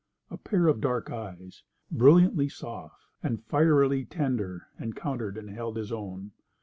A 0.31 0.37
pair 0.39 0.67
of 0.67 0.81
dark 0.81 1.11
eyes, 1.11 1.61
brilliantly 1.91 2.49
soft, 2.49 3.05
and 3.21 3.43
fierily 3.45 4.03
tender, 4.03 4.65
encountered 4.79 5.37
and 5.37 5.51
held 5.51 5.77
his 5.77 5.91
own. 5.91 6.31